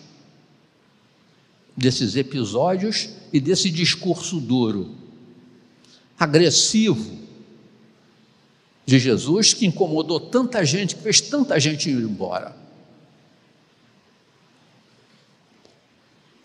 [1.76, 4.96] desses episódios e desse discurso duro,
[6.18, 7.20] agressivo
[8.86, 12.69] de Jesus que incomodou tanta gente, que fez tanta gente ir embora.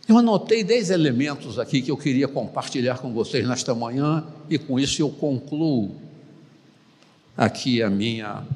[0.06, 4.78] Eu anotei dez elementos aqui que eu queria compartilhar com vocês nesta manhã e com
[4.78, 5.96] isso eu concluo
[7.34, 8.46] aqui a minha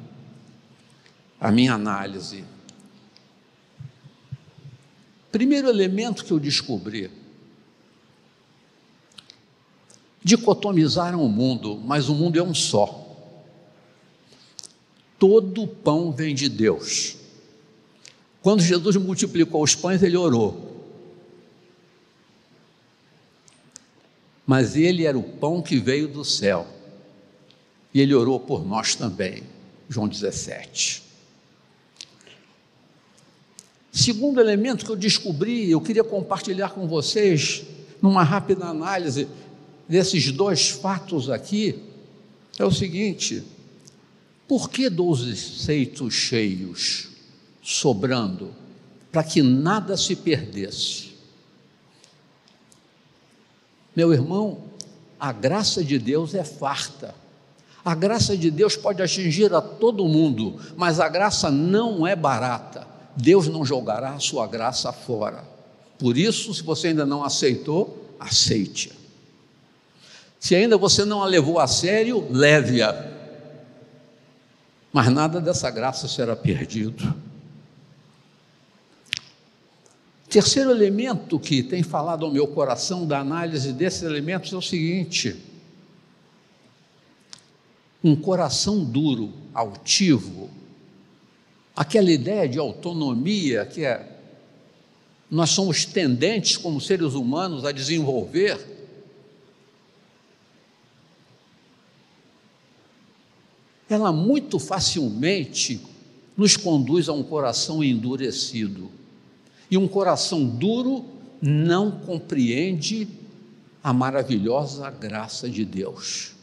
[1.39, 2.43] a minha análise.
[5.31, 7.09] Primeiro elemento que eu descobri:
[10.23, 13.07] dicotomizaram o mundo, mas o mundo é um só.
[15.17, 17.17] Todo pão vem de Deus.
[18.41, 20.68] Quando Jesus multiplicou os pães, ele orou.
[24.49, 26.65] Mas ele era o pão que veio do céu.
[27.93, 29.43] E ele orou por nós também.
[29.87, 31.03] João 17.
[33.91, 37.61] Segundo elemento que eu descobri, eu queria compartilhar com vocês,
[38.01, 39.27] numa rápida análise
[39.87, 41.83] desses dois fatos aqui,
[42.57, 43.43] é o seguinte:
[44.47, 47.07] por que doze ceitos cheios?
[47.61, 48.51] sobrando,
[49.11, 51.08] para que nada se perdesse.
[53.99, 54.59] Meu irmão,
[55.19, 57.13] a graça de Deus é farta.
[57.83, 62.87] A graça de Deus pode atingir a todo mundo, mas a graça não é barata.
[63.13, 65.43] Deus não jogará a sua graça fora.
[65.97, 68.95] Por isso, se você ainda não aceitou, aceite-a.
[70.39, 73.05] Se ainda você não a levou a sério, leve-a.
[74.93, 77.13] Mas nada dessa graça será perdido.
[80.29, 85.35] Terceiro elemento que tem falado ao meu coração da análise desses elementos é o seguinte:
[88.03, 90.51] um coração duro, altivo,
[91.75, 94.17] aquela ideia de autonomia que é
[95.31, 98.57] nós somos tendentes como seres humanos a desenvolver,
[103.87, 105.79] ela muito facilmente
[106.35, 108.98] nos conduz a um coração endurecido.
[109.69, 111.05] E um coração duro
[111.41, 113.07] não compreende
[113.83, 116.33] a maravilhosa graça de Deus.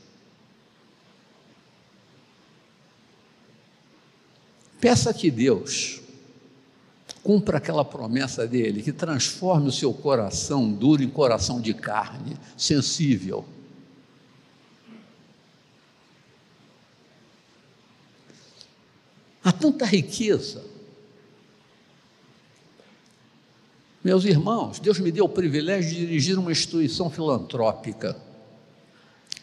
[4.81, 6.01] Peça que Deus
[7.23, 13.45] cumpra aquela promessa dele, que transforme o seu coração duro em coração de carne, sensível.
[19.43, 20.76] Há tanta riqueza
[24.07, 28.17] Meus irmãos, Deus me deu o privilégio de dirigir uma instituição filantrópica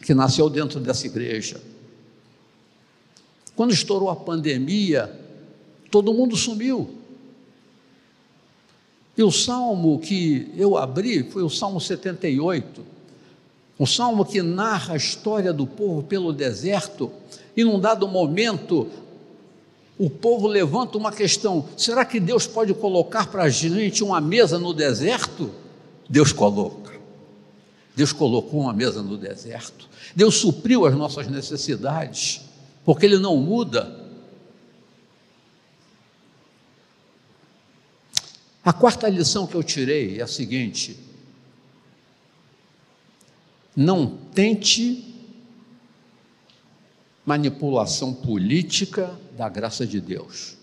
[0.02, 1.60] que nasceu dentro dessa igreja.
[3.54, 5.20] Quando estourou a pandemia,
[5.90, 6.88] todo mundo sumiu.
[9.14, 12.82] E o salmo que eu abri foi o Salmo 78,
[13.78, 17.12] um salmo que narra a história do povo pelo deserto,
[17.54, 18.88] e num dado momento
[19.98, 24.58] o povo levanta uma questão: será que Deus pode colocar para a gente uma mesa
[24.58, 25.50] no deserto?
[26.08, 26.92] Deus coloca.
[27.94, 29.88] Deus colocou uma mesa no deserto.
[30.14, 32.40] Deus supriu as nossas necessidades,
[32.84, 34.02] porque Ele não muda.
[38.64, 40.98] A quarta lição que eu tirei é a seguinte:
[43.76, 45.14] não tente
[47.24, 50.56] manipulação política da graça de Deus.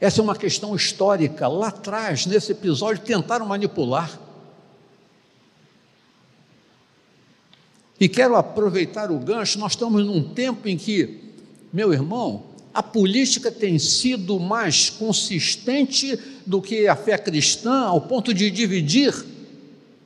[0.00, 1.48] Essa é uma questão histórica.
[1.48, 4.18] Lá atrás, nesse episódio, tentaram manipular.
[8.00, 11.34] E quero aproveitar o gancho, nós estamos num tempo em que,
[11.72, 16.16] meu irmão, a política tem sido mais consistente
[16.46, 19.12] do que a fé cristã, ao ponto de dividir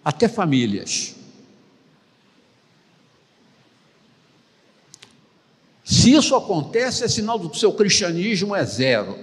[0.03, 1.15] até famílias.
[5.85, 9.19] Se isso acontece, é sinal do seu cristianismo é zero.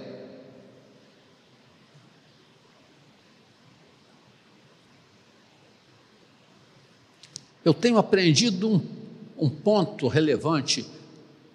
[7.64, 8.82] Eu tenho aprendido um,
[9.38, 10.86] um ponto relevante: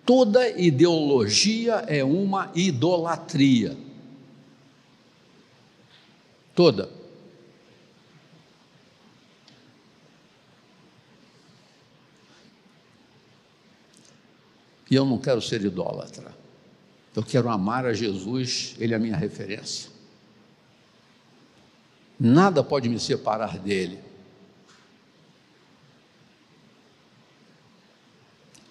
[0.05, 3.75] toda ideologia é uma idolatria.
[6.55, 7.04] Toda.
[14.89, 16.33] E eu não quero ser idólatra.
[17.15, 19.89] Eu quero amar a Jesus, Ele é a minha referência.
[22.19, 23.99] Nada pode me separar dele.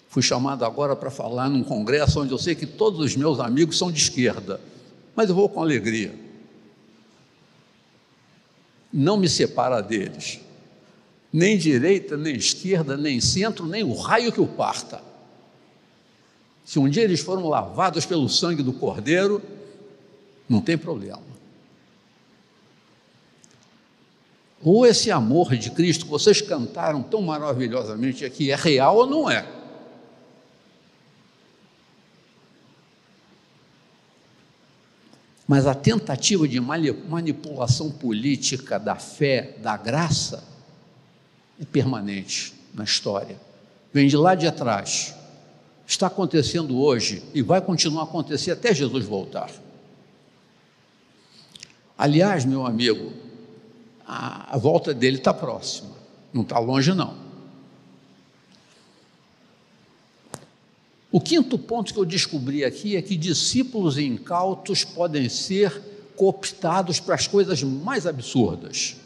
[0.09, 3.77] Fui chamado agora para falar num congresso onde eu sei que todos os meus amigos
[3.77, 4.61] são de esquerda,
[5.13, 6.17] mas eu vou com alegria.
[8.93, 10.39] Não me separa deles,
[11.33, 15.03] nem direita, nem esquerda, nem centro, nem o raio que o parta.
[16.65, 19.39] Se um dia eles foram lavados pelo sangue do Cordeiro,
[20.49, 21.21] não tem problema.
[24.63, 29.29] Ou esse amor de Cristo que vocês cantaram tão maravilhosamente aqui é real ou não
[29.29, 29.47] é?
[35.47, 40.43] Mas a tentativa de manipulação política da fé, da graça,
[41.61, 43.39] é permanente na história.
[43.93, 45.14] Vem de lá de atrás
[45.87, 49.51] está acontecendo hoje e vai continuar a acontecer até Jesus voltar.
[51.97, 53.13] Aliás, meu amigo,
[54.05, 55.91] a, a volta dele está próxima,
[56.33, 57.25] não está longe, não.
[61.11, 65.81] O quinto ponto que eu descobri aqui é que discípulos incautos podem ser
[66.17, 68.97] cooptados para as coisas mais absurdas.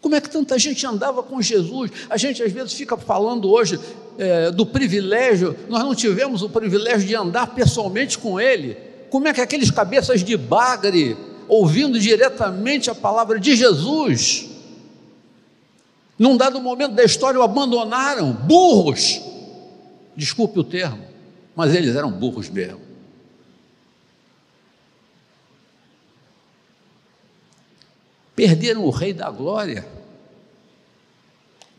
[0.00, 1.90] Como é que tanta gente andava com Jesus?
[2.10, 3.78] A gente às vezes fica falando hoje,
[4.18, 8.76] é, do privilégio, nós não tivemos o privilégio de andar pessoalmente com ele.
[9.10, 11.16] Como é que aqueles cabeças de bagre,
[11.48, 14.48] ouvindo diretamente a palavra de Jesus,
[16.18, 19.20] num dado momento da história o abandonaram, burros,
[20.16, 21.04] desculpe o termo,
[21.54, 22.80] mas eles eram burros mesmo.
[28.34, 29.86] Perderam o Rei da Glória.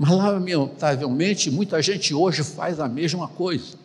[0.03, 3.77] Mas, lamentavelmente, muita gente hoje faz a mesma coisa.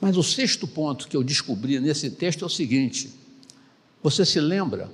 [0.00, 3.14] Mas o sexto ponto que eu descobri nesse texto é o seguinte:
[4.02, 4.90] você se lembra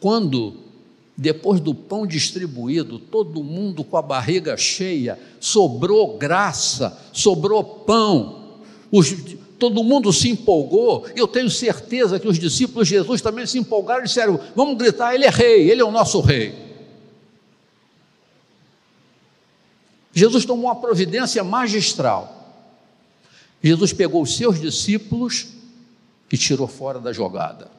[0.00, 0.56] quando,
[1.16, 8.58] depois do pão distribuído, todo mundo com a barriga cheia, sobrou graça, sobrou pão,
[8.90, 9.14] os,
[9.58, 14.02] todo mundo se empolgou, eu tenho certeza que os discípulos de Jesus também se empolgaram
[14.02, 16.54] e disseram: vamos gritar, Ele é rei, Ele é o nosso rei.
[20.12, 22.34] Jesus tomou uma providência magistral.
[23.62, 25.48] Jesus pegou os seus discípulos
[26.30, 27.70] e tirou fora da jogada.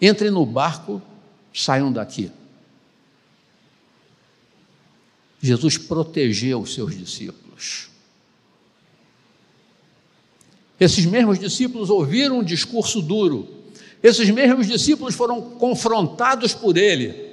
[0.00, 1.02] Entrem no barco,
[1.52, 2.30] saiam daqui.
[5.40, 7.90] Jesus protegeu os seus discípulos.
[10.80, 13.48] Esses mesmos discípulos ouviram um discurso duro.
[14.02, 17.26] Esses mesmos discípulos foram confrontados por ele.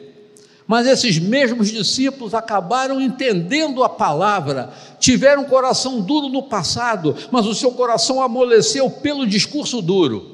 [0.68, 7.46] Mas esses mesmos discípulos acabaram entendendo a palavra, tiveram um coração duro no passado, mas
[7.46, 10.34] o seu coração amoleceu pelo discurso duro.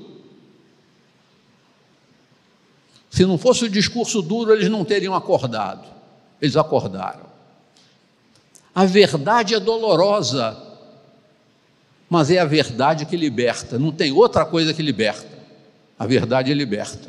[3.10, 5.86] Se não fosse o discurso duro, eles não teriam acordado.
[6.42, 7.30] Eles acordaram.
[8.74, 10.71] A verdade é dolorosa,
[12.12, 13.80] mas é a verdade que liberta.
[13.80, 15.30] Não tem outra coisa que liberta.
[15.98, 17.08] A verdade liberta.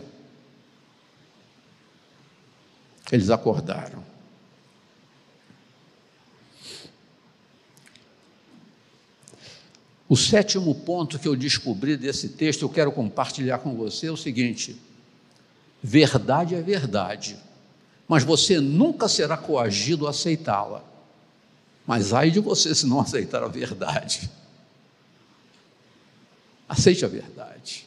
[3.10, 4.04] Eles acordaram.
[10.08, 14.16] O sétimo ponto que eu descobri desse texto, eu quero compartilhar com você, é o
[14.16, 14.80] seguinte:
[15.82, 17.36] verdade é verdade,
[18.06, 20.84] mas você nunca será coagido a aceitá-la.
[21.84, 24.30] Mas ai de você se não aceitar a verdade.
[26.72, 27.86] Aceite a verdade.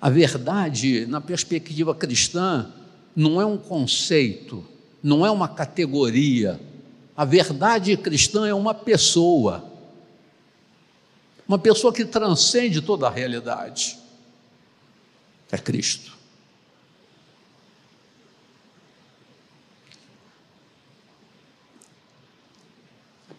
[0.00, 2.72] A verdade, na perspectiva cristã,
[3.14, 4.64] não é um conceito,
[5.02, 6.60] não é uma categoria.
[7.16, 9.68] A verdade cristã é uma pessoa.
[11.48, 13.98] Uma pessoa que transcende toda a realidade.
[15.50, 16.15] É Cristo.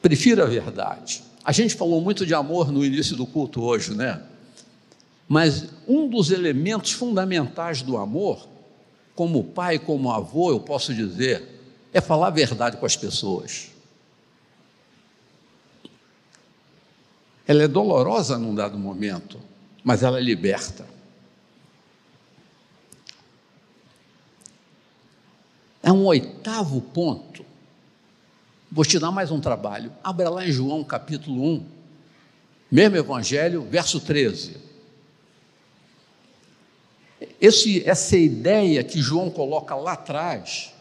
[0.01, 1.23] Prefira a verdade.
[1.43, 4.21] A gente falou muito de amor no início do culto hoje, né?
[5.27, 8.47] Mas um dos elementos fundamentais do amor,
[9.15, 11.57] como pai, como avô, eu posso dizer,
[11.93, 13.69] é falar a verdade com as pessoas.
[17.47, 19.39] Ela é dolorosa num dado momento,
[19.83, 20.85] mas ela liberta.
[25.81, 27.45] É um oitavo ponto.
[28.77, 29.91] Vou te dar mais um trabalho.
[30.03, 31.65] Abra lá em João capítulo 1,
[32.69, 34.55] mesmo evangelho, verso 13.
[37.41, 40.71] Esse, essa ideia que João coloca lá atrás,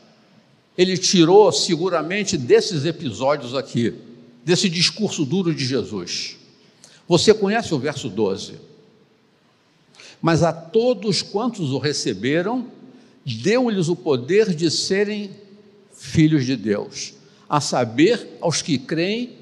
[0.76, 3.94] ele tirou seguramente desses episódios aqui,
[4.44, 6.36] desse discurso duro de Jesus.
[7.08, 8.60] Você conhece o verso 12?
[10.20, 12.70] Mas a todos quantos o receberam,
[13.24, 15.30] deu-lhes o poder de serem
[15.94, 17.16] filhos de Deus,
[17.48, 19.36] a saber, aos que creem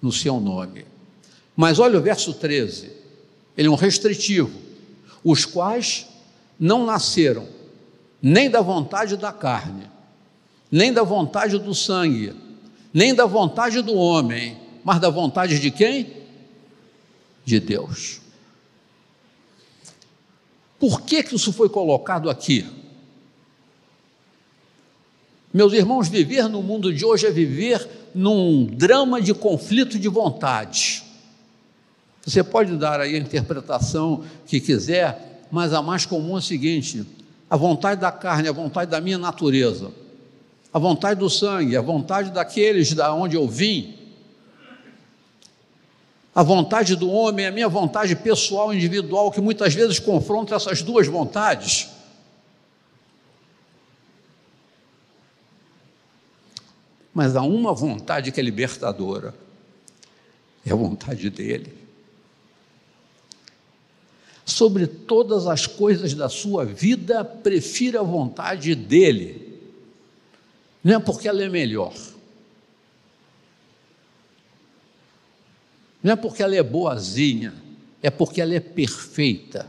[0.00, 0.84] no seu nome.
[1.56, 2.90] Mas olha o verso 13,
[3.56, 4.58] ele é um restritivo,
[5.22, 6.06] os quais
[6.58, 7.46] não nasceram
[8.22, 9.84] nem da vontade da carne,
[10.70, 12.34] nem da vontade do sangue,
[12.92, 16.16] nem da vontade do homem, mas da vontade de quem?
[17.44, 18.20] De Deus.
[20.78, 22.66] Por que, que isso foi colocado aqui?
[25.52, 31.02] Meus irmãos, viver no mundo de hoje é viver num drama de conflito de vontades.
[32.24, 37.04] Você pode dar aí a interpretação que quiser, mas a mais comum é a seguinte:
[37.48, 39.90] a vontade da carne, a vontade da minha natureza,
[40.72, 43.96] a vontade do sangue, a vontade daqueles da onde eu vim,
[46.32, 51.08] a vontade do homem, a minha vontade pessoal, individual, que muitas vezes confronta essas duas
[51.08, 51.88] vontades.
[57.12, 59.34] Mas há uma vontade que é libertadora,
[60.64, 61.80] é a vontade dele.
[64.50, 69.58] sobre todas as coisas da sua vida, prefira a vontade dele.
[70.82, 71.94] Não é porque ela é melhor.
[76.02, 77.54] Não é porque ela é boazinha,
[78.02, 79.68] é porque ela é perfeita.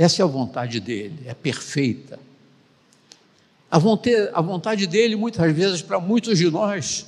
[0.00, 2.18] Essa é a vontade dele, é perfeita.
[3.70, 7.04] A vontade, dele, muitas vezes, para muitos de nós,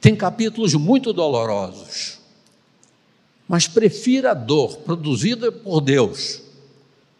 [0.00, 2.20] tem capítulos muito dolorosos.
[3.48, 6.40] Mas prefira a dor produzida por Deus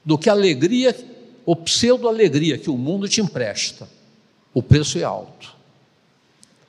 [0.05, 0.97] do que a alegria,
[1.45, 3.89] ou pseudo-alegria que o mundo te empresta.
[4.55, 5.53] O preço é alto.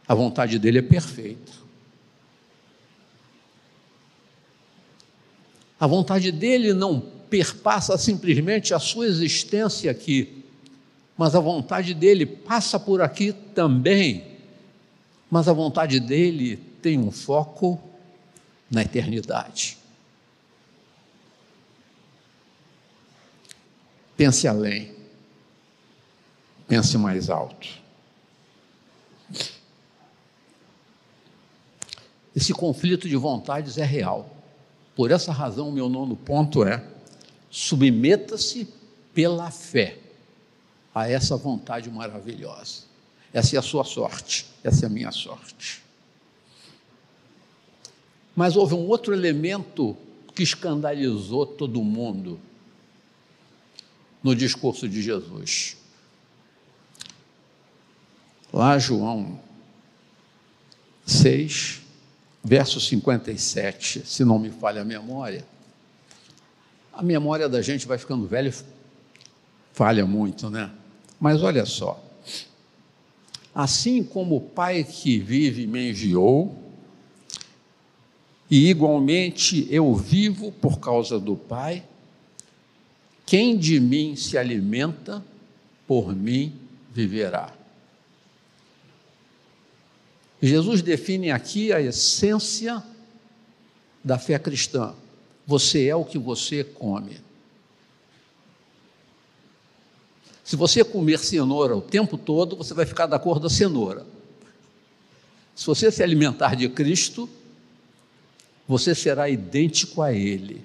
[0.08, 1.52] A vontade dele é perfeita.
[5.80, 10.43] A vontade dele não perpassa simplesmente a sua existência aqui,
[11.17, 14.29] mas a vontade dele passa por aqui também
[15.32, 17.82] mas a vontade dele tem um foco
[18.69, 19.77] na eternidade.
[24.17, 24.93] Pense além,
[26.67, 27.79] pense mais alto.
[32.36, 34.36] Esse conflito de vontades é real.
[34.95, 36.86] Por essa razão, o meu nono ponto é:
[37.52, 38.68] submeta-se
[39.14, 39.99] pela fé
[40.95, 42.84] a essa vontade maravilhosa.
[43.34, 45.82] Essa é a sua sorte, essa é a minha sorte.
[48.36, 49.95] Mas houve um outro elemento
[50.34, 52.39] que escandalizou todo mundo
[54.24, 55.76] no discurso de Jesus.
[58.54, 59.39] Lá, João
[61.06, 61.82] 6,
[62.43, 65.45] verso 57, se não me falha a memória.
[66.94, 68.54] A memória da gente vai ficando velha,
[69.74, 70.72] falha muito, né?
[71.20, 72.04] Mas olha só.
[73.54, 76.58] Assim como o Pai que vive me enviou,
[78.50, 81.84] e igualmente eu vivo por causa do Pai,
[83.26, 85.24] quem de mim se alimenta,
[85.88, 86.54] por mim
[86.94, 87.54] viverá.
[90.42, 92.84] Jesus define aqui a essência
[94.04, 94.94] da fé cristã.
[95.46, 97.20] Você é o que você come.
[100.44, 104.06] Se você comer cenoura o tempo todo, você vai ficar da cor da cenoura.
[105.56, 107.30] Se você se alimentar de Cristo,
[108.68, 110.64] você será idêntico a Ele.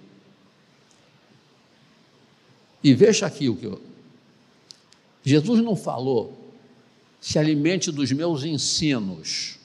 [2.83, 3.81] E veja aqui o que eu.
[5.25, 6.53] Jesus não falou,
[7.21, 9.59] se alimente dos meus ensinos.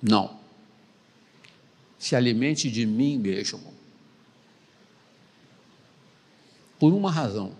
[0.00, 0.38] Não.
[1.98, 3.74] Se alimente de mim mesmo.
[6.82, 7.52] Por uma razão.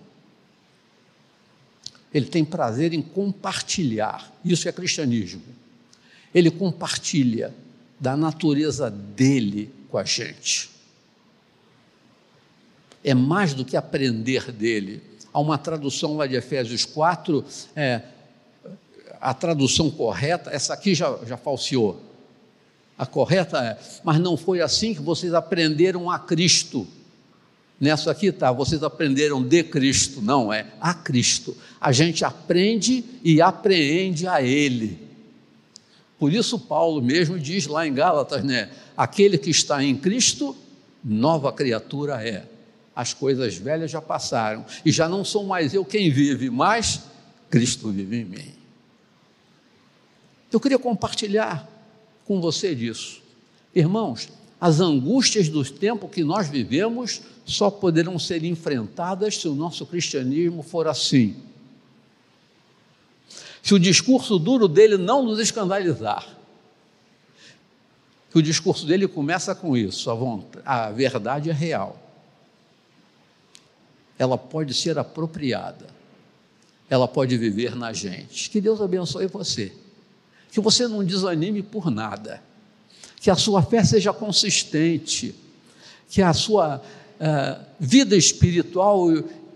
[2.12, 4.32] Ele tem prazer em compartilhar.
[4.44, 5.44] Isso é cristianismo.
[6.34, 7.54] Ele compartilha
[8.00, 10.70] da natureza dele com a gente.
[13.04, 15.00] É mais do que aprender dele.
[15.32, 17.44] Há uma tradução lá de Efésios 4,
[17.76, 18.02] é,
[19.20, 22.02] a tradução correta, essa aqui já, já falseou.
[22.98, 26.88] A correta é, mas não foi assim que vocês aprenderam a Cristo.
[27.82, 31.56] Nessa aqui está, vocês aprenderam de Cristo, não é a Cristo.
[31.80, 35.00] A gente aprende e apreende a Ele.
[36.16, 38.70] Por isso Paulo mesmo diz lá em Gálatas, né?
[38.96, 40.56] Aquele que está em Cristo,
[41.02, 42.44] nova criatura é.
[42.94, 47.02] As coisas velhas já passaram e já não sou mais eu quem vive, mas
[47.50, 48.54] Cristo vive em mim.
[50.52, 51.68] Eu queria compartilhar
[52.24, 53.20] com você disso.
[53.74, 54.28] Irmãos,
[54.62, 60.62] as angústias dos tempos que nós vivemos só poderão ser enfrentadas se o nosso cristianismo
[60.62, 61.34] for assim.
[63.60, 66.36] Se o discurso duro dele não nos escandalizar.
[68.30, 72.00] Que o discurso dele começa com isso, a, vontade, a verdade é real.
[74.16, 75.88] Ela pode ser apropriada.
[76.88, 78.48] Ela pode viver na gente.
[78.48, 79.72] Que Deus abençoe você.
[80.52, 82.51] Que você não desanime por nada.
[83.22, 85.34] Que a sua fé seja consistente.
[86.10, 86.82] Que a sua
[87.18, 89.08] é, vida espiritual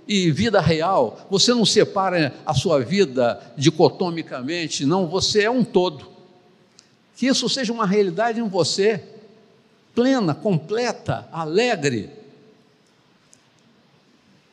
[0.07, 1.27] e vida real.
[1.29, 6.07] Você não separa a sua vida dicotomicamente, não, você é um todo.
[7.17, 9.03] Que isso seja uma realidade em você,
[9.95, 12.11] plena, completa, alegre.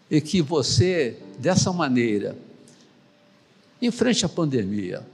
[0.09, 2.35] E que você, dessa maneira,
[3.81, 5.05] enfrente a pandemia,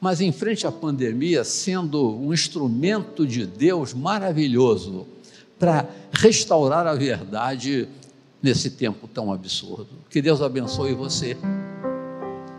[0.00, 5.06] mas enfrente a pandemia sendo um instrumento de Deus maravilhoso
[5.58, 7.88] para restaurar a verdade
[8.42, 9.88] nesse tempo tão absurdo.
[10.08, 11.36] Que Deus abençoe você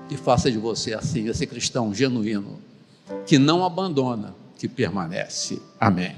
[0.10, 2.60] e faça de você assim, esse cristão genuíno,
[3.26, 5.62] que não abandona, que permanece.
[5.80, 6.16] Amém.